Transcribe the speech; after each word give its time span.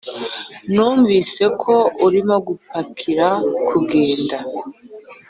numvise 0.73 1.43
ko 1.61 1.75
urimo 2.05 2.35
gupakira 2.47 3.27
kugenda! 3.67 4.37